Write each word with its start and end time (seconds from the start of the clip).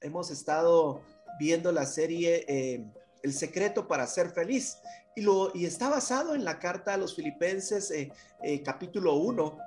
Hemos 0.00 0.30
estado 0.30 1.02
viendo 1.38 1.70
la 1.72 1.84
serie 1.84 2.44
eh, 2.48 2.86
El 3.22 3.34
secreto 3.34 3.86
para 3.88 4.06
ser 4.06 4.30
feliz 4.30 4.78
y, 5.16 5.20
lo, 5.20 5.50
y 5.54 5.66
está 5.66 5.90
basado 5.90 6.34
en 6.34 6.44
la 6.44 6.58
carta 6.58 6.94
a 6.94 6.96
los 6.96 7.14
filipenses 7.14 7.90
eh, 7.90 8.10
eh, 8.42 8.62
capítulo 8.62 9.16
1 9.16 9.58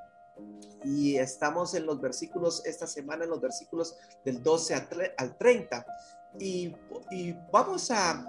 y 0.83 1.17
estamos 1.17 1.75
en 1.75 1.85
los 1.85 2.01
versículos, 2.01 2.65
esta 2.65 2.87
semana 2.87 3.25
en 3.25 3.29
los 3.29 3.41
versículos 3.41 3.95
del 4.25 4.41
12 4.41 4.73
al 5.17 5.37
30. 5.37 5.85
Y, 6.39 6.73
vamos 7.51 7.91
a, 7.91 8.25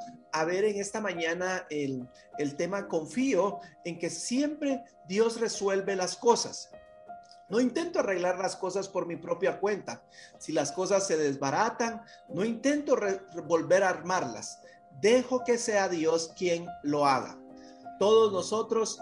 ver 0.46 0.64
en 0.64 0.79
esta 0.79 1.00
mañana 1.00 1.66
el, 1.68 2.09
el 2.38 2.54
tema 2.54 2.86
confío 2.86 3.59
en 3.84 3.98
que 3.98 4.09
siempre 4.09 4.84
Dios 5.09 5.41
resuelve 5.41 5.96
las 5.96 6.16
cosas. 6.16 6.70
No 7.48 7.60
intento 7.60 8.00
arreglar 8.00 8.38
las 8.38 8.56
cosas 8.56 8.88
por 8.88 9.06
mi 9.06 9.16
propia 9.16 9.59
cuenta. 9.59 10.02
Si 10.38 10.52
las 10.52 10.70
cosas 10.70 11.06
se 11.06 11.16
desbaratan, 11.16 12.02
no 12.28 12.45
intento 12.45 12.97
volver 13.47 13.83
a 13.83 13.88
armarlas. 13.88 14.61
Dejo 15.00 15.45
que 15.45 15.56
sea 15.56 15.88
Dios 15.88 16.33
quien 16.36 16.66
lo 16.83 17.06
haga. 17.06 17.38
Todos 17.98 18.33
nosotros 18.33 18.98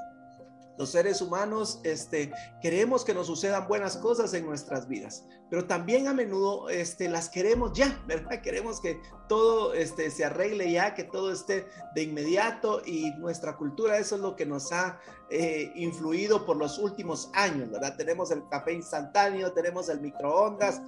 los 0.78 0.90
seres 0.90 1.20
humanos 1.20 1.80
este, 1.84 2.32
queremos 2.60 3.04
que 3.04 3.14
nos 3.14 3.26
sucedan 3.26 3.66
buenas 3.68 3.96
cosas 3.96 4.34
en 4.34 4.44
nuestras 4.46 4.88
vidas, 4.88 5.24
pero 5.48 5.66
también 5.66 6.08
a 6.08 6.14
menudo 6.14 6.68
este, 6.68 7.08
las 7.08 7.28
queremos 7.28 7.72
ya, 7.72 8.02
¿verdad? 8.06 8.40
Queremos 8.42 8.80
que 8.80 9.00
todo 9.28 9.74
este, 9.74 10.10
se 10.10 10.24
arregle 10.24 10.70
ya, 10.70 10.94
que 10.94 11.04
todo 11.04 11.32
esté 11.32 11.66
de 11.94 12.02
inmediato 12.02 12.82
y 12.84 13.10
nuestra 13.12 13.56
cultura, 13.56 13.98
eso 13.98 14.16
es 14.16 14.20
lo 14.20 14.36
que 14.36 14.46
nos 14.46 14.72
ha 14.72 14.98
eh, 15.30 15.72
influido 15.74 16.44
por 16.44 16.56
los 16.56 16.78
últimos 16.78 17.30
años, 17.32 17.70
¿verdad? 17.70 17.96
Tenemos 17.96 18.30
el 18.30 18.46
café 18.48 18.72
instantáneo, 18.72 19.52
tenemos 19.52 19.88
el 19.88 20.01
microondas, 20.01 20.82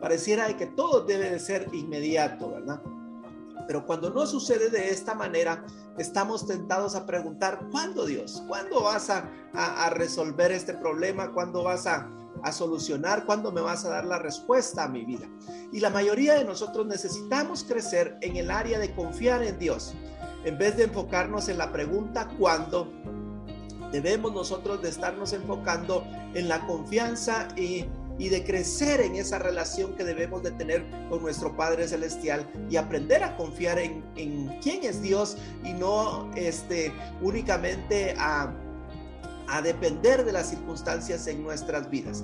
pareciera 0.00 0.56
que 0.56 0.66
todo 0.66 1.04
debe 1.04 1.30
de 1.30 1.38
ser 1.38 1.68
inmediato, 1.72 2.50
¿verdad? 2.50 2.80
Pero 3.66 3.86
cuando 3.86 4.10
no 4.10 4.26
sucede 4.26 4.70
de 4.70 4.90
esta 4.90 5.14
manera, 5.14 5.64
estamos 5.98 6.46
tentados 6.46 6.94
a 6.94 7.06
preguntar, 7.06 7.68
¿cuándo 7.70 8.04
Dios? 8.06 8.42
¿Cuándo 8.48 8.82
vas 8.82 9.10
a, 9.10 9.30
resolver 9.90 10.52
este 10.52 10.74
problema? 10.74 11.32
¿Cuándo 11.32 11.62
vas 11.62 11.86
a, 11.86 12.10
a 12.42 12.52
solucionar? 12.52 13.24
¿Cuándo 13.24 13.52
me 13.52 13.60
vas 13.60 13.84
a 13.84 13.90
dar 13.90 14.04
la 14.04 14.18
respuesta 14.18 14.84
a 14.84 14.88
mi 14.88 15.04
vida? 15.04 15.26
Y 15.72 15.80
la 15.80 15.90
mayoría 15.90 16.34
de 16.34 16.44
nosotros 16.44 16.86
necesitamos 16.86 17.64
crecer 17.64 18.18
en 18.20 18.36
el 18.36 18.50
área 18.50 18.78
de 18.78 18.94
confiar 18.94 19.42
en 19.42 19.58
Dios. 19.58 19.94
En 20.44 20.58
vez 20.58 20.76
de 20.76 20.84
enfocarnos 20.84 21.48
en 21.48 21.58
la 21.58 21.72
pregunta 21.72 22.28
¿cuándo? 22.38 22.92
Debemos 23.90 24.32
nosotros 24.34 24.82
de 24.82 24.88
estarnos 24.88 25.32
enfocando 25.32 26.04
en 26.34 26.48
la 26.48 26.66
confianza 26.66 27.48
y 27.56 27.86
y 28.18 28.28
de 28.28 28.44
crecer 28.44 29.00
en 29.00 29.16
esa 29.16 29.38
relación 29.38 29.94
que 29.94 30.04
debemos 30.04 30.42
de 30.42 30.52
tener 30.52 30.84
con 31.08 31.22
nuestro 31.22 31.56
Padre 31.56 31.88
Celestial 31.88 32.48
y 32.70 32.76
aprender 32.76 33.24
a 33.24 33.36
confiar 33.36 33.78
en, 33.78 34.04
en 34.16 34.58
quién 34.60 34.84
es 34.84 35.02
Dios 35.02 35.36
y 35.64 35.72
no 35.72 36.30
este, 36.36 36.92
únicamente 37.20 38.14
a, 38.18 38.52
a 39.48 39.62
depender 39.62 40.24
de 40.24 40.32
las 40.32 40.50
circunstancias 40.50 41.26
en 41.26 41.42
nuestras 41.42 41.90
vidas. 41.90 42.22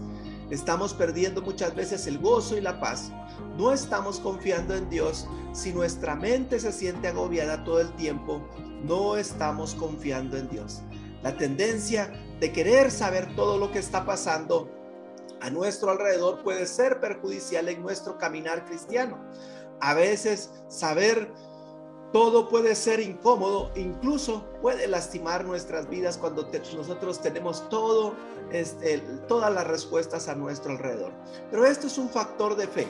Estamos 0.51 0.95
perdiendo 0.95 1.43
muchas 1.43 1.75
veces 1.75 2.07
el 2.07 2.19
gozo 2.19 2.57
y 2.57 2.61
la 2.61 2.81
paz. 2.81 3.13
No 3.57 3.73
estamos 3.73 4.19
confiando 4.19 4.75
en 4.75 4.89
Dios. 4.91 5.29
Si 5.53 5.73
nuestra 5.73 6.17
mente 6.17 6.59
se 6.59 6.73
siente 6.73 7.09
agobiada 7.09 7.63
todo 7.63 7.81
el 7.81 7.95
tiempo, 7.95 8.49
no 8.85 9.17
estamos 9.17 9.75
confiando 9.75 10.37
en 10.37 10.49
Dios. 10.49 10.83
La 11.23 11.37
tendencia 11.37 12.13
de 12.41 12.53
querer 12.53 12.91
saber 12.91 13.35
todo 13.37 13.59
lo 13.59 13.71
que 13.71 13.79
está 13.79 14.05
pasando 14.05 14.80
a 15.41 15.51
nuestro 15.51 15.91
alrededor 15.91 16.43
puede 16.43 16.67
ser 16.67 17.01
perjudicial 17.01 17.69
en 17.69 17.83
nuestro 17.83 18.19
caminar 18.19 18.65
cristiano. 18.65 19.19
A 19.81 19.95
veces 19.95 20.51
saber 20.69 21.33
todo 22.13 22.49
puede 22.49 22.75
ser 22.75 23.01
incómodo, 23.01 23.71
incluso 23.77 24.45
puede 24.61 24.89
lastimar 24.89 25.45
nuestras 25.45 25.89
vidas 25.89 26.19
cuando 26.19 26.51
nosotros 26.77 27.21
tenemos 27.21 27.69
todo, 27.69 28.15
este, 28.51 28.99
todas 29.29 29.53
las 29.53 29.67
respuestas 29.67 30.29
a 30.29 30.35
nuestro 30.35 30.73
alrededor. 30.73 31.13
Pero 31.51 31.65
esto 31.65 31.87
es 31.87 31.99
un 31.99 32.09
factor 32.11 32.57
de 32.57 32.67
fe. 32.67 32.89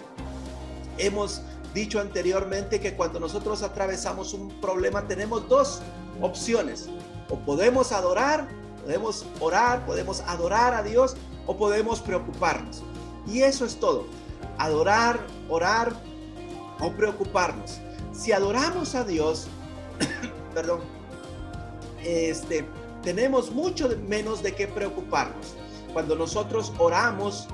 Hemos 0.96 1.42
dicho 1.74 2.00
anteriormente 2.00 2.80
que 2.80 2.96
cuando 2.96 3.20
nosotros 3.20 3.62
atravesamos 3.62 4.32
un 4.32 4.60
problema 4.60 5.06
tenemos 5.06 5.46
dos 5.48 5.82
opciones. 6.20 6.88
O 7.28 7.36
podemos 7.40 7.92
adorar, 7.92 8.48
podemos 8.82 9.26
orar, 9.38 9.84
podemos 9.86 10.22
adorar 10.22 10.74
a 10.74 10.82
Dios 10.82 11.16
o 11.50 11.56
podemos 11.56 12.00
preocuparnos. 12.00 12.80
Y 13.26 13.42
eso 13.42 13.64
es 13.64 13.74
todo. 13.80 14.06
Adorar, 14.56 15.18
orar 15.48 15.92
o 16.78 16.92
preocuparnos. 16.92 17.80
Si 18.12 18.30
adoramos 18.30 18.94
a 18.94 19.02
Dios, 19.02 19.48
perdón, 20.54 20.78
este, 22.04 22.64
tenemos 23.02 23.50
mucho 23.50 23.88
menos 24.06 24.44
de 24.44 24.54
qué 24.54 24.68
preocuparnos. 24.68 25.56
Cuando 25.92 26.14
nosotros 26.14 26.72
oramos 26.78 27.48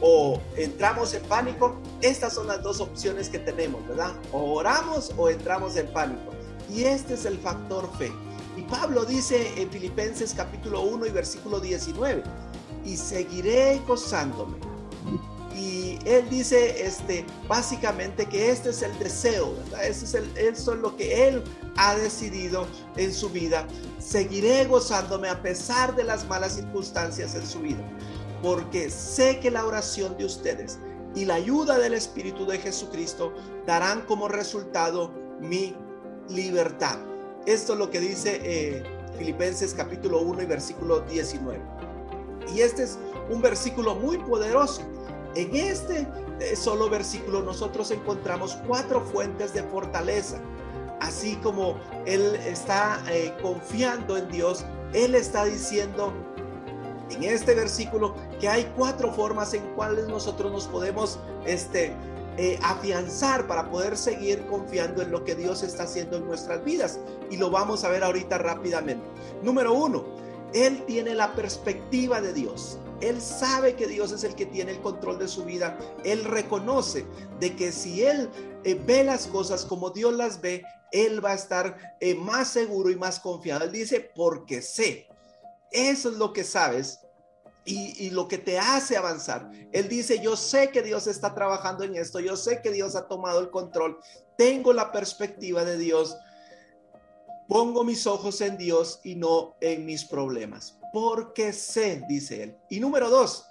o 0.00 0.40
entramos 0.56 1.12
en 1.12 1.24
pánico, 1.24 1.76
estas 2.02 2.34
son 2.34 2.46
las 2.46 2.62
dos 2.62 2.80
opciones 2.80 3.28
que 3.28 3.40
tenemos, 3.40 3.84
¿verdad? 3.88 4.12
O 4.30 4.54
oramos 4.54 5.12
o 5.16 5.28
entramos 5.28 5.74
en 5.74 5.92
pánico. 5.92 6.30
Y 6.72 6.84
este 6.84 7.14
es 7.14 7.24
el 7.24 7.36
factor 7.38 7.90
fe. 7.98 8.12
Y 8.56 8.62
Pablo 8.62 9.04
dice 9.04 9.60
en 9.60 9.70
Filipenses 9.70 10.34
capítulo 10.34 10.82
1 10.82 11.06
y 11.06 11.10
versículo 11.10 11.58
19, 11.58 12.22
y 12.88 12.96
seguiré 12.96 13.80
gozándome. 13.86 14.56
Y 15.54 15.98
él 16.04 16.28
dice, 16.30 16.86
este, 16.86 17.26
básicamente 17.48 18.26
que 18.26 18.50
este 18.50 18.70
es 18.70 18.82
el 18.82 18.96
deseo, 18.98 19.54
¿verdad? 19.54 19.86
Este 19.86 20.04
es 20.04 20.14
el, 20.14 20.38
eso 20.38 20.72
es 20.72 20.78
lo 20.78 20.96
que 20.96 21.28
él 21.28 21.42
ha 21.76 21.96
decidido 21.96 22.66
en 22.96 23.12
su 23.12 23.28
vida. 23.28 23.66
Seguiré 23.98 24.64
gozándome 24.66 25.28
a 25.28 25.42
pesar 25.42 25.94
de 25.96 26.04
las 26.04 26.26
malas 26.28 26.54
circunstancias 26.54 27.34
en 27.34 27.46
su 27.46 27.60
vida, 27.60 27.82
porque 28.42 28.88
sé 28.88 29.40
que 29.40 29.50
la 29.50 29.66
oración 29.66 30.16
de 30.16 30.24
ustedes 30.24 30.78
y 31.14 31.24
la 31.24 31.34
ayuda 31.34 31.78
del 31.78 31.94
Espíritu 31.94 32.46
de 32.46 32.58
Jesucristo 32.58 33.34
darán 33.66 34.02
como 34.02 34.28
resultado 34.28 35.12
mi 35.40 35.74
libertad. 36.28 36.98
Esto 37.46 37.72
es 37.72 37.78
lo 37.78 37.90
que 37.90 37.98
dice 37.98 38.40
eh, 38.42 38.82
Filipenses 39.18 39.74
capítulo 39.74 40.20
1 40.20 40.42
y 40.42 40.46
versículo 40.46 41.00
19. 41.00 41.87
Y 42.54 42.60
este 42.60 42.84
es 42.84 42.98
un 43.30 43.40
versículo 43.40 43.94
muy 43.94 44.18
poderoso. 44.18 44.82
En 45.34 45.54
este 45.54 46.06
eh, 46.40 46.56
solo 46.56 46.88
versículo 46.88 47.42
nosotros 47.42 47.90
encontramos 47.90 48.58
cuatro 48.66 49.00
fuentes 49.00 49.52
de 49.54 49.62
fortaleza. 49.64 50.38
Así 51.00 51.36
como 51.36 51.76
Él 52.06 52.34
está 52.46 53.02
eh, 53.10 53.32
confiando 53.40 54.16
en 54.16 54.28
Dios, 54.28 54.64
Él 54.92 55.14
está 55.14 55.44
diciendo 55.44 56.12
en 57.10 57.24
este 57.24 57.54
versículo 57.54 58.14
que 58.40 58.48
hay 58.48 58.70
cuatro 58.76 59.12
formas 59.12 59.54
en 59.54 59.62
cuales 59.74 60.08
nosotros 60.08 60.52
nos 60.52 60.66
podemos 60.66 61.18
este, 61.46 61.94
eh, 62.36 62.58
afianzar 62.62 63.46
para 63.46 63.70
poder 63.70 63.96
seguir 63.96 64.46
confiando 64.46 65.02
en 65.02 65.10
lo 65.10 65.24
que 65.24 65.34
Dios 65.34 65.62
está 65.62 65.84
haciendo 65.84 66.16
en 66.18 66.26
nuestras 66.26 66.64
vidas. 66.64 67.00
Y 67.30 67.36
lo 67.36 67.50
vamos 67.50 67.84
a 67.84 67.88
ver 67.88 68.04
ahorita 68.04 68.38
rápidamente. 68.38 69.04
Número 69.42 69.72
uno, 69.72 70.04
él 70.54 70.84
tiene 70.86 71.14
la 71.14 71.34
perspectiva 71.34 72.20
de 72.20 72.32
Dios. 72.32 72.78
Él 73.00 73.20
sabe 73.20 73.76
que 73.76 73.86
Dios 73.86 74.12
es 74.12 74.24
el 74.24 74.34
que 74.34 74.46
tiene 74.46 74.72
el 74.72 74.80
control 74.80 75.18
de 75.18 75.28
su 75.28 75.44
vida. 75.44 75.78
Él 76.04 76.24
reconoce 76.24 77.06
de 77.38 77.54
que 77.54 77.70
si 77.70 78.04
Él 78.04 78.28
eh, 78.64 78.74
ve 78.74 79.04
las 79.04 79.26
cosas 79.26 79.64
como 79.64 79.90
Dios 79.90 80.14
las 80.14 80.40
ve, 80.40 80.64
Él 80.90 81.24
va 81.24 81.30
a 81.30 81.34
estar 81.34 81.96
eh, 82.00 82.14
más 82.14 82.48
seguro 82.48 82.90
y 82.90 82.96
más 82.96 83.20
confiado. 83.20 83.64
Él 83.64 83.72
dice, 83.72 84.10
porque 84.14 84.62
sé. 84.62 85.06
Eso 85.70 86.10
es 86.10 86.16
lo 86.16 86.32
que 86.32 86.44
sabes 86.44 87.00
y, 87.64 88.06
y, 88.06 88.10
lo 88.10 88.26
que 88.26 88.38
te 88.38 88.58
hace 88.58 88.96
avanzar. 88.96 89.50
Él 89.72 89.88
dice, 89.88 90.20
yo 90.20 90.34
sé 90.34 90.70
que 90.70 90.82
Dios 90.82 91.06
está 91.06 91.34
trabajando 91.34 91.84
en 91.84 91.94
esto, 91.94 92.18
yo 92.18 92.36
sé 92.36 92.62
que 92.62 92.72
Dios 92.72 92.96
ha 92.96 93.06
tomado 93.06 93.40
el 93.40 93.50
control, 93.50 93.98
tengo 94.38 94.72
la 94.72 94.90
perspectiva 94.90 95.66
de 95.66 95.76
Dios 95.76 96.16
Pongo 97.48 97.82
mis 97.82 98.06
ojos 98.06 98.42
en 98.42 98.58
Dios 98.58 99.00
y 99.04 99.14
no 99.14 99.56
en 99.62 99.86
mis 99.86 100.04
problemas, 100.04 100.78
porque 100.92 101.54
sé, 101.54 102.04
dice 102.06 102.42
él. 102.42 102.58
Y 102.68 102.78
número 102.78 103.08
dos, 103.08 103.46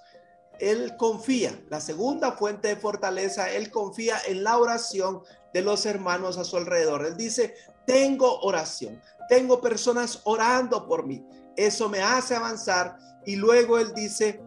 él 0.60 0.96
confía, 0.98 1.60
la 1.70 1.82
segunda 1.82 2.32
fuente 2.34 2.68
de 2.68 2.76
fortaleza, 2.76 3.52
él 3.52 3.72
confía 3.72 4.18
en 4.28 4.44
la 4.44 4.58
oración 4.58 5.24
de 5.52 5.62
los 5.64 5.86
hermanos 5.86 6.38
a 6.38 6.44
su 6.44 6.58
alrededor. 6.58 7.06
Él 7.06 7.18
dice, 7.18 7.56
tengo 7.88 8.40
oración, 8.42 9.02
tengo 9.30 9.62
personas 9.62 10.22
orando 10.26 10.88
por 10.88 11.06
mí. 11.06 11.26
Eso 11.56 11.90
me 11.90 12.02
hace 12.02 12.36
avanzar. 12.36 12.98
Y 13.26 13.36
luego 13.36 13.80
él 13.80 13.94
dice, 13.96 14.42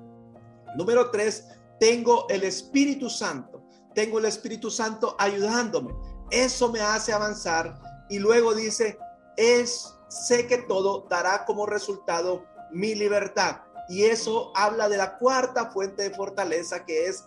número 0.77 1.11
tres, 1.11 1.47
tengo 1.81 2.29
el 2.29 2.45
Espíritu 2.45 3.11
Santo, 3.11 3.65
tengo 3.95 4.19
el 4.19 4.27
Espíritu 4.27 4.71
Santo 4.71 5.17
ayudándome. 5.19 5.93
Eso 6.31 6.71
me 6.71 6.81
hace 6.81 7.13
avanzar. 7.13 7.81
Y 8.09 8.19
luego 8.19 8.55
dice, 8.55 8.99
es, 9.41 9.97
sé 10.09 10.47
que 10.47 10.59
todo 10.59 11.07
dará 11.09 11.47
como 11.47 11.65
resultado 11.65 12.45
mi 12.71 12.95
libertad. 12.95 13.63
Y 13.89 14.05
eso 14.05 14.53
habla 14.55 14.89
de 14.89 14.99
la 14.99 15.19
cuarta 15.19 15.71
fuente 15.71 16.03
de 16.03 16.15
fortaleza 16.15 16.85
que 16.85 17.07
es 17.07 17.25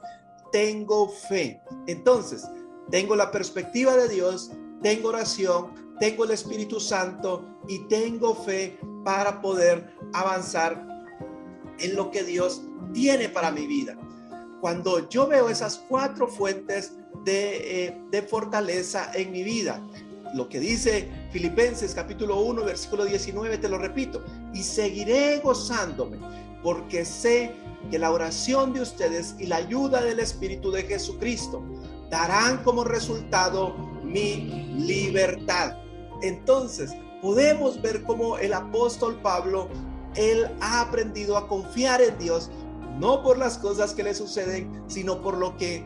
tengo 0.52 1.10
fe. 1.10 1.60
Entonces, 1.88 2.48
tengo 2.92 3.16
la 3.16 3.32
perspectiva 3.32 3.98
de 3.98 4.08
Dios, 4.08 4.52
tengo 4.84 5.10
oración, 5.10 5.96
tengo 6.00 6.26
el 6.26 6.32
Espíritu 6.32 6.80
Santo 6.80 7.44
y 7.68 7.80
tengo 7.88 8.36
fe 8.36 8.80
para 9.04 9.42
poder 9.42 9.96
avanzar 10.14 10.86
en 11.80 11.96
lo 11.96 12.12
que 12.12 12.24
Dios 12.24 12.62
tiene 12.94 13.28
para 13.28 13.50
mi 13.50 13.66
vida. 13.66 13.98
Cuando 14.62 15.10
yo 15.10 15.28
veo 15.28 15.50
esas 15.50 15.84
cuatro 15.90 16.28
fuentes 16.28 16.94
de, 17.26 17.86
eh, 17.86 18.02
de 18.12 18.22
fortaleza 18.22 19.12
en 19.16 19.32
mi 19.32 19.44
vida, 19.44 19.82
lo 20.34 20.50
que 20.50 20.60
dice 20.60 21.10
Filipenses 21.32 21.94
capítulo 21.94 22.40
1, 22.42 22.64
versículo 22.64 23.06
19, 23.06 23.58
te 23.58 23.70
lo 23.70 23.78
repito, 23.78 24.24
y 24.54 24.64
seguiré 24.64 25.40
gozándome 25.40 26.18
porque 26.64 27.06
sé 27.06 27.54
que 27.92 28.00
la 28.00 28.12
oración 28.12 28.74
de 28.74 28.82
ustedes 28.82 29.36
y 29.38 29.46
la 29.48 29.58
ayuda 29.58 30.02
del 30.02 30.20
Espíritu 30.20 30.72
de 30.72 30.84
Jesucristo 30.84 31.62
darán 32.10 32.64
como 32.64 32.84
resultado 32.84 33.76
mi 34.04 34.38
libertad. 34.78 35.78
Entonces, 36.22 36.94
podemos 37.22 37.82
ver 37.82 38.04
cómo 38.04 38.38
el 38.38 38.54
apóstol 38.54 39.20
Pablo, 39.22 39.68
él 40.16 40.48
ha 40.62 40.82
aprendido 40.82 41.38
a 41.38 41.48
confiar 41.48 42.02
en 42.02 42.18
Dios, 42.18 42.50
no 43.00 43.22
por 43.24 43.38
las 43.38 43.58
cosas 43.58 43.94
que 43.94 44.04
le 44.04 44.14
suceden, 44.14 44.84
sino 44.88 45.22
por 45.22 45.38
lo 45.38 45.58
que 45.58 45.84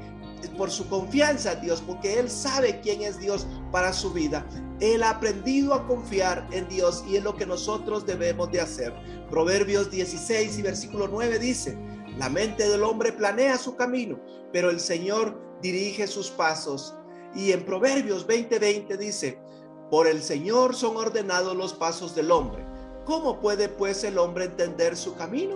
por 0.58 0.72
su 0.72 0.88
confianza 0.88 1.54
en 1.54 1.62
Dios, 1.62 1.84
porque 1.86 2.20
él 2.20 2.30
sabe 2.30 2.80
quién 2.82 3.02
es 3.02 3.20
Dios 3.20 3.48
para 3.72 3.94
su 3.94 4.12
vida. 4.12 4.46
Él 4.80 5.04
ha 5.04 5.12
aprendido 5.12 5.74
a 5.74 5.88
confiar 5.88 6.48
en 6.52 6.68
Dios 6.68 7.04
y 7.08 7.16
es 7.16 7.24
lo 7.24 7.36
que 7.36 7.46
nosotros 7.46 8.06
debemos 8.06 8.52
de 8.52 8.62
hacer. 8.62 8.94
Proverbios 9.30 9.90
16 9.90 10.58
y 10.58 10.62
versículo 10.62 11.08
9 11.08 11.40
dice, 11.40 11.78
la 12.18 12.30
mente 12.30 12.68
del 12.68 12.84
hombre 12.84 13.12
planea 13.12 13.58
su 13.58 13.76
camino, 13.76 14.20
pero 14.52 14.70
el 14.70 14.80
Señor 14.80 15.40
dirige 15.62 16.08
sus 16.08 16.30
pasos. 16.30 16.96
Y 17.36 17.52
en 17.52 17.66
Proverbios 17.66 18.28
20:20 18.28 18.98
dice, 18.98 19.40
por 19.90 20.08
el 20.08 20.22
Señor 20.22 20.76
son 20.76 20.98
ordenados 20.98 21.56
los 21.56 21.74
pasos 21.74 22.16
del 22.16 22.32
hombre. 22.32 22.66
¿Cómo 23.06 23.40
puede 23.40 23.70
pues 23.70 24.04
el 24.04 24.18
hombre 24.18 24.46
entender 24.46 24.98
su 24.98 25.16
camino? 25.16 25.56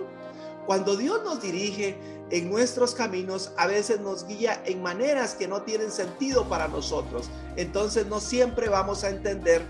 Cuando 0.66 0.96
Dios 0.96 1.22
nos 1.24 1.42
dirige 1.42 1.96
en 2.30 2.50
nuestros 2.50 2.94
caminos, 2.94 3.52
a 3.56 3.66
veces 3.66 4.00
nos 4.00 4.26
guía 4.26 4.62
en 4.64 4.82
maneras 4.82 5.34
que 5.34 5.48
no 5.48 5.62
tienen 5.62 5.90
sentido 5.90 6.48
para 6.48 6.68
nosotros. 6.68 7.28
Entonces 7.56 8.06
no 8.06 8.20
siempre 8.20 8.68
vamos 8.68 9.04
a 9.04 9.10
entender 9.10 9.62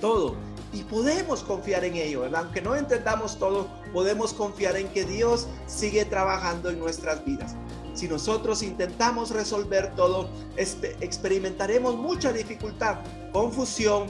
todo. 0.00 0.36
Y 0.72 0.82
podemos 0.82 1.44
confiar 1.44 1.84
en 1.84 1.94
ello, 1.94 2.24
Aunque 2.34 2.60
no 2.60 2.74
entendamos 2.74 3.38
todo, 3.38 3.68
podemos 3.92 4.32
confiar 4.32 4.76
en 4.76 4.88
que 4.88 5.04
Dios 5.04 5.46
sigue 5.66 6.04
trabajando 6.04 6.68
en 6.70 6.80
nuestras 6.80 7.24
vidas. 7.24 7.54
Si 7.94 8.08
nosotros 8.08 8.62
intentamos 8.64 9.30
resolver 9.30 9.94
todo, 9.94 10.28
experimentaremos 10.56 11.94
mucha 11.94 12.32
dificultad, 12.32 12.96
confusión 13.32 14.08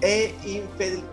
e 0.00 0.34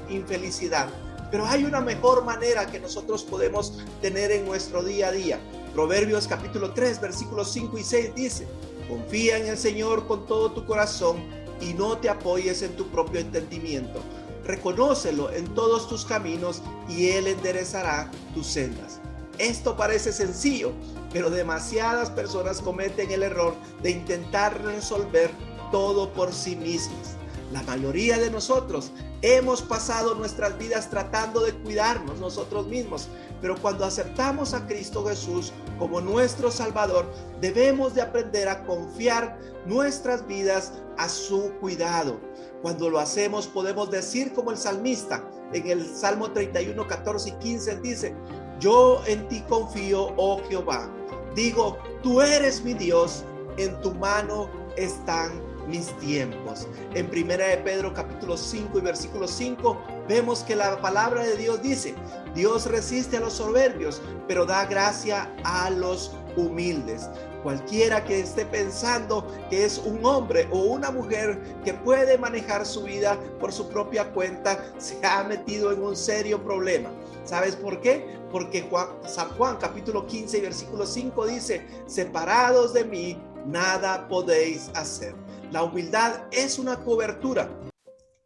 infelicidad. 0.09 0.87
Pero 1.33 1.47
hay 1.47 1.63
una 1.63 1.81
mejor 1.81 2.23
manera 2.25 2.67
que 2.67 2.79
nosotros 2.79 3.23
podemos 3.23 3.79
tener 4.03 4.29
en 4.29 4.45
nuestro 4.45 4.83
día 4.83 5.07
a 5.07 5.11
día. 5.11 5.39
Proverbios 5.73 6.27
capítulo 6.27 6.75
3, 6.75 7.01
versículos 7.01 7.51
5 7.51 7.75
y 7.79 7.83
6 7.83 8.13
dice, 8.13 8.47
confía 8.87 9.39
en 9.39 9.47
el 9.47 9.57
Señor 9.57 10.05
con 10.05 10.27
todo 10.27 10.51
tu 10.51 10.63
corazón 10.63 11.17
y 11.59 11.73
no 11.73 11.97
te 11.97 12.07
apoyes 12.07 12.61
en 12.61 12.75
tu 12.75 12.85
propio 12.89 13.19
entendimiento. 13.19 13.99
Reconócelo 14.45 15.31
en 15.31 15.51
todos 15.55 15.89
tus 15.89 16.05
caminos 16.05 16.61
y 16.87 17.09
Él 17.09 17.25
enderezará 17.25 18.11
tus 18.35 18.45
sendas. 18.45 19.01
Esto 19.39 19.75
parece 19.75 20.13
sencillo, 20.13 20.71
pero 21.11 21.31
demasiadas 21.31 22.11
personas 22.11 22.61
cometen 22.61 23.09
el 23.09 23.23
error 23.23 23.55
de 23.81 23.89
intentar 23.89 24.63
resolver 24.63 25.31
todo 25.71 26.13
por 26.13 26.31
sí 26.31 26.55
mismas. 26.55 27.17
La 27.53 27.61
mayoría 27.61 28.17
de 28.17 28.31
nosotros 28.31 28.91
hemos 29.21 29.61
pasado 29.61 30.15
nuestras 30.15 30.57
vidas 30.57 30.89
tratando 30.89 31.41
de 31.41 31.53
cuidarnos 31.53 32.19
nosotros 32.19 32.65
mismos, 32.65 33.09
pero 33.41 33.55
cuando 33.61 33.85
aceptamos 33.85 34.55
a 34.55 34.65
Cristo 34.65 35.05
Jesús 35.05 35.53
como 35.77 36.01
nuestro 36.01 36.49
Salvador, 36.49 37.05
debemos 37.41 37.93
de 37.93 38.01
aprender 38.01 38.49
a 38.49 38.63
confiar 38.65 39.37
nuestras 39.67 40.25
vidas 40.25 40.73
a 40.97 41.07
su 41.07 41.51
cuidado. 41.61 42.19
Cuando 42.63 42.89
lo 42.89 42.97
hacemos 42.97 43.45
podemos 43.45 43.91
decir 43.91 44.33
como 44.33 44.49
el 44.49 44.57
salmista 44.57 45.23
en 45.53 45.67
el 45.67 45.95
Salmo 45.95 46.31
31, 46.31 46.87
14 46.87 47.29
y 47.29 47.33
15 47.33 47.81
dice, 47.81 48.15
yo 48.59 49.03
en 49.05 49.27
ti 49.27 49.41
confío, 49.47 50.11
oh 50.17 50.41
Jehová. 50.49 50.91
Digo, 51.35 51.77
tú 52.01 52.19
eres 52.19 52.63
mi 52.63 52.73
Dios, 52.73 53.23
en 53.57 53.79
tu 53.81 53.93
mano 53.93 54.49
están 54.75 55.52
mis 55.67 55.87
tiempos. 55.99 56.67
En 56.93 57.09
primera 57.09 57.47
de 57.47 57.57
Pedro 57.57 57.93
capítulo 57.93 58.37
5 58.37 58.77
y 58.77 58.81
versículo 58.81 59.27
5 59.27 59.77
vemos 60.07 60.43
que 60.43 60.55
la 60.55 60.79
palabra 60.81 61.23
de 61.23 61.37
Dios 61.37 61.61
dice, 61.61 61.95
Dios 62.35 62.65
resiste 62.65 63.17
a 63.17 63.21
los 63.21 63.33
soberbios, 63.33 64.01
pero 64.27 64.45
da 64.45 64.65
gracia 64.65 65.31
a 65.43 65.69
los 65.69 66.11
humildes. 66.35 67.09
Cualquiera 67.43 68.03
que 68.05 68.21
esté 68.21 68.45
pensando 68.45 69.27
que 69.49 69.65
es 69.65 69.77
un 69.77 70.03
hombre 70.05 70.47
o 70.49 70.59
una 70.59 70.91
mujer 70.91 71.41
que 71.65 71.73
puede 71.73 72.17
manejar 72.17 72.65
su 72.65 72.83
vida 72.83 73.19
por 73.39 73.51
su 73.51 73.67
propia 73.67 74.13
cuenta, 74.13 74.63
se 74.77 74.97
ha 75.05 75.23
metido 75.25 75.73
en 75.73 75.83
un 75.83 75.95
serio 75.95 76.41
problema. 76.41 76.89
¿Sabes 77.25 77.57
por 77.57 77.81
qué? 77.81 78.17
Porque 78.31 78.69
San 79.05 79.29
Juan 79.31 79.57
capítulo 79.57 80.07
15 80.07 80.37
y 80.37 80.41
versículo 80.41 80.85
5 80.85 81.27
dice, 81.27 81.67
separados 81.85 82.73
de 82.73 82.85
mí, 82.85 83.21
nada 83.45 84.07
podéis 84.07 84.71
hacer. 84.73 85.13
La 85.53 85.61
humildad 85.61 86.23
es 86.31 86.57
una 86.57 86.83
cobertura 86.83 87.47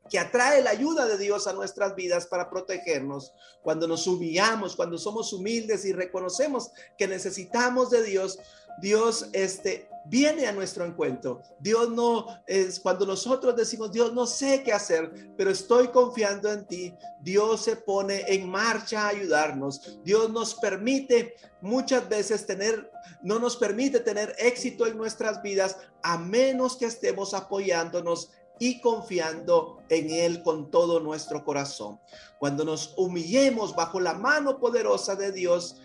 que 0.10 0.18
atrae 0.18 0.64
la 0.64 0.70
ayuda 0.70 1.06
de 1.06 1.18
Dios 1.18 1.46
a 1.46 1.52
nuestras 1.52 1.94
vidas 1.94 2.26
para 2.26 2.50
protegernos. 2.50 3.34
Cuando 3.64 3.86
nos 3.86 4.08
humillamos, 4.08 4.78
cuando 4.78 4.98
somos 4.98 5.34
humildes 5.34 5.84
y 5.84 5.92
reconocemos 5.92 6.72
que 6.98 7.06
necesitamos 7.06 7.90
de 7.90 8.04
Dios, 8.04 8.40
Dios 8.82 9.30
este 9.34 9.90
viene 10.10 10.48
a 10.48 10.54
nuestro 10.54 10.86
encuentro. 10.86 11.42
Dios 11.60 11.90
no 11.90 12.28
es 12.46 12.80
cuando 12.80 13.06
nosotros 13.06 13.56
decimos, 13.56 13.92
Dios 13.92 14.14
no 14.14 14.26
sé 14.26 14.64
qué 14.64 14.74
hacer, 14.74 15.34
pero 15.36 15.52
estoy 15.52 15.90
confiando 15.90 16.52
en 16.52 16.66
ti. 16.66 16.94
Dios 17.22 17.64
se 17.64 17.76
pone 17.76 18.24
en 18.28 18.50
marcha 18.50 19.04
a 19.04 19.10
ayudarnos. 19.10 20.00
Dios 20.04 20.30
nos 20.30 20.56
permite 20.56 21.36
muchas 21.62 22.08
veces 22.08 22.46
tener, 22.46 22.92
no 23.22 23.40
nos 23.40 23.58
permite 23.58 24.00
tener 24.00 24.36
éxito 24.38 24.88
en 24.88 24.98
nuestras 24.98 25.42
vidas 25.42 25.78
a 26.04 26.18
menos 26.18 26.78
que 26.78 26.86
estemos 26.86 27.34
apoyándonos 27.34 28.32
y 28.60 28.82
confiando 28.82 29.84
en 29.90 30.10
Él 30.10 30.42
con 30.42 30.72
todo 30.72 31.00
nuestro 31.00 31.44
corazón. 31.44 32.00
Cuando 32.40 32.66
nos 32.66 32.94
humillemos 32.98 33.76
bajo 33.76 34.00
la 34.00 34.14
mano 34.14 34.60
poderosa 34.60 35.16
de 35.16 35.32
Dios, 35.32 35.78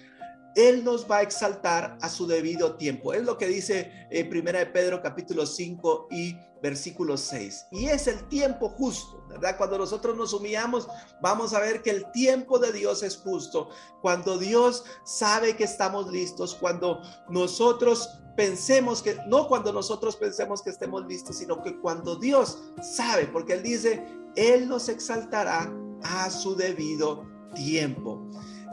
él 0.57 0.85
nos 0.85 1.11
va 1.11 1.19
a 1.19 1.23
exaltar 1.23 1.97
a 2.01 2.09
su 2.09 2.27
debido 2.27 2.77
tiempo. 2.77 3.13
Es 3.13 3.23
lo 3.23 3.39
que 3.39 3.47
dice 3.47 3.91
en 4.11 4.29
Primera 4.29 4.59
de 4.59 4.67
Pedro 4.67 5.03
capítulo 5.03 5.47
5 5.47 6.09
y 6.11 6.37
versículo 6.63 7.17
6. 7.17 7.67
Y 7.73 7.87
es 7.87 8.07
el 8.07 8.27
tiempo 8.29 8.69
justo, 8.69 9.25
¿verdad? 9.29 9.57
Cuando 9.57 9.79
nosotros 9.79 10.17
nos 10.17 10.33
humillamos, 10.33 10.89
vamos 11.21 11.53
a 11.55 11.61
ver 11.61 11.83
que 11.83 11.91
el 11.91 12.11
tiempo 12.13 12.59
de 12.59 12.73
Dios 12.73 13.03
es 13.03 13.17
justo. 13.17 13.71
Cuando 14.01 14.39
Dios 14.39 14.85
sabe 15.05 15.57
que 15.57 15.65
estamos 15.65 16.11
listos, 16.11 16.55
cuando 16.55 17.03
nosotros 17.29 18.09
pensemos 18.37 19.03
que, 19.03 19.17
no 19.27 19.49
cuando 19.49 19.73
nosotros 19.73 20.17
pensemos 20.17 20.63
que 20.63 20.71
estemos 20.71 21.05
listos, 21.07 21.37
sino 21.37 21.63
que 21.63 21.79
cuando 21.81 22.17
Dios 22.17 22.59
sabe, 22.81 23.27
porque 23.27 23.55
Él 23.55 23.63
dice, 23.63 24.07
Él 24.37 24.69
nos 24.69 24.89
exaltará 24.89 25.73
a 26.03 26.31
su 26.31 26.55
debido 26.55 27.27
tiempo. 27.55 28.25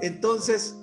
Entonces, 0.02 0.76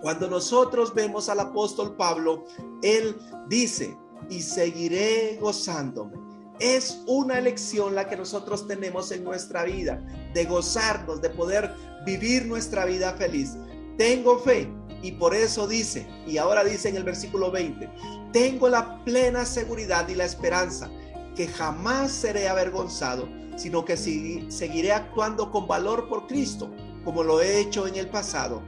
cuando 0.00 0.28
nosotros 0.28 0.94
vemos 0.94 1.28
al 1.28 1.40
apóstol 1.40 1.96
Pablo, 1.96 2.44
él 2.82 3.16
dice, 3.48 3.96
y 4.30 4.42
seguiré 4.42 5.38
gozándome. 5.40 6.16
Es 6.60 7.02
una 7.06 7.38
elección 7.38 7.94
la 7.94 8.08
que 8.08 8.16
nosotros 8.16 8.66
tenemos 8.66 9.12
en 9.12 9.24
nuestra 9.24 9.64
vida, 9.64 10.04
de 10.34 10.44
gozarnos, 10.44 11.20
de 11.20 11.30
poder 11.30 11.72
vivir 12.04 12.46
nuestra 12.46 12.84
vida 12.84 13.12
feliz. 13.14 13.56
Tengo 13.96 14.38
fe 14.38 14.68
y 15.02 15.12
por 15.12 15.34
eso 15.34 15.66
dice, 15.68 16.06
y 16.26 16.38
ahora 16.38 16.64
dice 16.64 16.88
en 16.88 16.96
el 16.96 17.04
versículo 17.04 17.50
20, 17.50 17.88
tengo 18.32 18.68
la 18.68 19.04
plena 19.04 19.44
seguridad 19.44 20.08
y 20.08 20.14
la 20.14 20.24
esperanza 20.24 20.90
que 21.36 21.46
jamás 21.46 22.10
seré 22.10 22.48
avergonzado, 22.48 23.28
sino 23.56 23.84
que 23.84 23.96
seguiré 23.96 24.92
actuando 24.92 25.50
con 25.50 25.68
valor 25.68 26.08
por 26.08 26.26
Cristo, 26.26 26.70
como 27.04 27.22
lo 27.22 27.40
he 27.40 27.60
hecho 27.60 27.86
en 27.86 27.96
el 27.96 28.08
pasado 28.08 28.62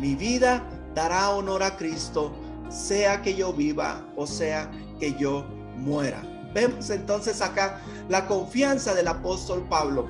mi 0.00 0.14
vida 0.14 0.64
dará 0.94 1.30
honor 1.30 1.62
a 1.62 1.76
Cristo, 1.76 2.32
sea 2.68 3.22
que 3.22 3.34
yo 3.34 3.52
viva 3.52 4.04
o 4.16 4.26
sea 4.26 4.70
que 4.98 5.14
yo 5.14 5.44
muera. 5.76 6.22
Vemos 6.54 6.90
entonces 6.90 7.40
acá 7.40 7.80
la 8.08 8.26
confianza 8.26 8.94
del 8.94 9.08
apóstol 9.08 9.64
Pablo, 9.68 10.08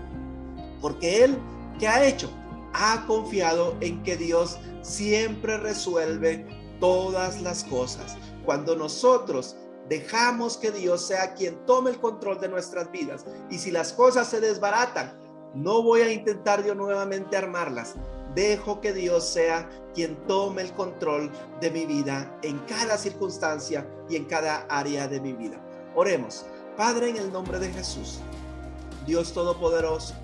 porque 0.81 1.25
él, 1.25 1.39
¿qué 1.79 1.87
ha 1.87 2.07
hecho? 2.07 2.31
ha 2.73 3.05
confiado 3.07 3.77
en 3.81 4.03
que 4.03 4.17
Dios 4.17 4.59
siempre 4.83 5.57
resuelve 5.59 6.47
todas 6.79 7.41
las 7.43 7.65
cosas. 7.65 8.17
Cuando 8.45 8.77
nosotros 8.77 9.57
dejamos 9.89 10.57
que 10.57 10.71
Dios 10.71 11.07
sea 11.07 11.35
quien 11.35 11.65
tome 11.67 11.91
el 11.91 12.01
control 12.01 12.41
de 12.41 12.49
nuestras 12.49 12.91
vidas 12.91 13.27
y 13.51 13.59
si 13.59 13.71
las 13.71 13.93
cosas 13.93 14.29
se 14.29 14.41
desbaratan, 14.41 15.19
no 15.55 15.83
voy 15.83 16.03
a 16.03 16.13
intentar 16.13 16.65
yo 16.65 16.75
nuevamente 16.75 17.37
armarlas. 17.37 17.97
Dejo 18.35 18.81
que 18.81 18.93
Dios 18.93 19.25
sea 19.25 19.69
quien 19.95 20.17
tome 20.27 20.63
el 20.63 20.73
control 20.73 21.31
de 21.61 21.71
mi 21.71 21.85
vida 21.85 22.39
en 22.43 22.59
cada 22.61 22.97
circunstancia 22.97 23.89
y 24.09 24.17
en 24.17 24.25
cada 24.25 24.67
área 24.69 25.09
de 25.09 25.21
mi 25.21 25.33
vida. 25.33 25.61
Oremos. 25.95 26.47
Padre, 26.77 27.11
en 27.11 27.17
el 27.17 27.33
nombre 27.33 27.59
de 27.59 27.73
Jesús, 27.73 28.21
Dios 29.07 29.33
Todopoderoso, 29.33 30.15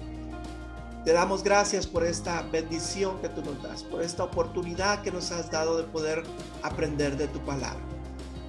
te 1.05 1.13
damos 1.13 1.43
gracias 1.43 1.87
por 1.87 2.05
esta 2.05 2.43
bendición 2.43 3.21
que 3.21 3.29
tú 3.29 3.43
nos 3.43 3.63
das, 3.63 3.83
por 3.83 4.03
esta 4.03 4.25
oportunidad 4.25 5.03
que 5.03 5.13
nos 5.13 5.31
has 5.33 5.51
dado 5.51 5.77
de 5.77 5.85
poder 5.85 6.23
aprender 6.63 7.17
de 7.17 7.29
tu 7.29 7.39
palabra. 7.41 7.81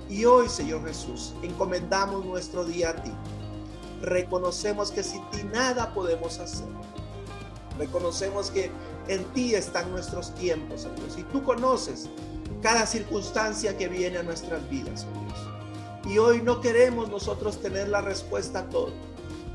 Y 0.10 0.26
hoy, 0.26 0.48
Señor 0.50 0.86
Jesús, 0.86 1.34
encomendamos 1.44 2.26
nuestro 2.26 2.64
día 2.64 2.92
a 2.92 2.96
ti. 2.96 3.12
Reconocemos 4.02 4.92
que 4.92 5.04
sin 5.04 5.28
ti 5.32 5.44
nada 5.44 5.94
podemos 5.94 6.40
hacer. 6.40 6.68
Reconocemos 7.78 8.50
que 8.50 8.72
en 9.08 9.24
ti 9.34 9.56
están 9.56 9.92
nuestros 9.92 10.34
tiempos, 10.36 10.82
Señor. 10.82 11.10
Y 11.18 11.24
tú 11.24 11.44
conoces 11.44 12.10
cada 12.62 12.86
circunstancia 12.86 13.78
que 13.78 13.88
viene 13.88 14.18
a 14.18 14.24
nuestras 14.24 14.68
vidas, 14.70 15.06
oh 15.06 15.20
Dios. 15.26 16.14
Y 16.14 16.18
hoy 16.18 16.42
no 16.42 16.62
queremos 16.62 17.10
nosotros 17.10 17.62
tener 17.62 17.90
la 17.90 18.02
respuesta 18.02 18.60
a 18.60 18.70
todo 18.70 18.92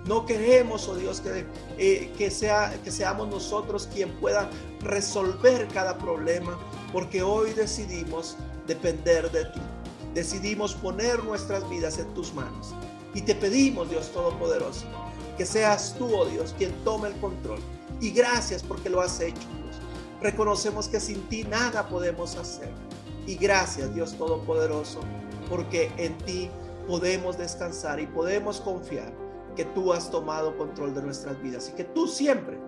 no 0.07 0.27
queremos, 0.27 0.89
oh 0.89 0.97
Dios, 0.97 1.21
que, 1.21 1.47
eh, 1.79 2.13
que, 2.19 2.31
sea, 2.31 2.77
que 2.83 2.91
seamos 2.91 3.29
nosotros 3.29 3.89
quien 3.93 4.11
pueda 4.19 4.51
resolver 4.81 5.69
cada 5.69 5.97
problema, 5.97 6.59
porque 6.93 7.23
hoy 7.23 7.53
decidimos 7.53 8.37
depender 8.67 9.31
de 9.31 9.45
ti. 9.45 9.61
Decidimos 10.13 10.75
poner 10.75 11.23
nuestras 11.25 11.69
vidas 11.71 11.99
en 11.99 12.13
tus 12.15 12.35
manos. 12.35 12.75
Y 13.15 13.23
te 13.23 13.35
pedimos, 13.35 13.91
Dios 13.91 14.11
Todopoderoso, 14.11 14.87
que 15.39 15.47
seas 15.47 15.95
tú, 15.97 16.13
oh 16.15 16.25
Dios, 16.25 16.55
quien 16.59 16.73
tome 16.85 17.09
el 17.09 17.15
control. 17.17 17.61
Y 18.03 18.11
gracias 18.11 18.65
porque 18.65 18.91
lo 18.91 19.01
has 19.01 19.21
hecho, 19.21 19.49
Dios. 19.63 19.81
Reconocemos 20.21 20.89
que 20.89 20.99
sin 20.99 21.23
ti 21.29 21.45
nada 21.45 21.89
podemos 21.89 22.37
hacer. 22.37 22.71
Y 23.27 23.37
gracias, 23.37 23.95
Dios 23.95 24.19
Todopoderoso, 24.19 24.99
porque 25.49 25.93
en 25.97 26.19
ti 26.19 26.51
podemos 26.89 27.39
descansar 27.39 28.01
y 28.01 28.09
podemos 28.09 28.61
confiar 28.61 29.15
que 29.55 29.65
tú 29.67 29.93
has 29.93 30.11
tomado 30.11 30.57
control 30.57 30.95
de 30.95 31.03
nuestras 31.03 31.41
vidas 31.41 31.69
y 31.69 31.77
que 31.77 31.85
tú 31.85 32.09
siempre, 32.09 32.59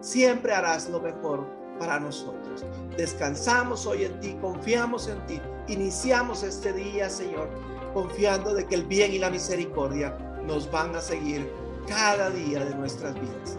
siempre 0.00 0.52
harás 0.52 0.90
lo 0.90 1.00
mejor 1.00 1.46
para 1.78 1.98
nosotros. 1.98 2.62
Descansamos 2.94 3.86
hoy 3.86 4.04
en 4.04 4.20
ti, 4.20 4.36
confiamos 4.42 5.08
en 5.08 5.24
ti, 5.26 5.40
iniciamos 5.68 6.42
este 6.42 6.74
día, 6.74 7.08
Señor, 7.08 7.48
confiando 7.94 8.52
de 8.52 8.66
que 8.66 8.74
el 8.74 8.84
bien 8.84 9.12
y 9.12 9.18
la 9.18 9.30
misericordia 9.30 10.18
nos 10.46 10.70
van 10.70 10.94
a 10.94 11.00
seguir 11.00 11.50
cada 11.88 12.28
día 12.28 12.62
de 12.62 12.74
nuestras 12.74 13.14
vidas. 13.14 13.58